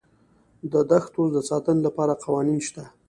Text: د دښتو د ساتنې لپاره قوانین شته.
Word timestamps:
د 0.71 0.73
دښتو 0.91 1.23
د 1.35 1.37
ساتنې 1.49 1.81
لپاره 1.87 2.19
قوانین 2.23 2.59
شته. 2.67 2.83